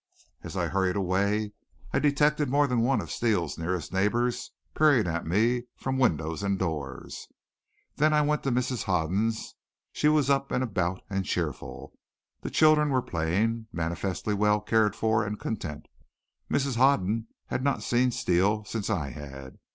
[0.41, 1.51] As I hurried away
[1.93, 6.57] I detected more than one of Steele's nearest neighbors peering at me from windows and
[6.57, 7.27] doors.
[7.97, 8.85] Then I went to Mrs.
[8.85, 9.53] Hoden's.
[9.93, 11.93] She was up and about and cheerful.
[12.41, 15.87] The children were playing, manifestly well cared for and content.
[16.51, 16.77] Mrs.
[16.77, 19.59] Hoden had not seen Steele since I had.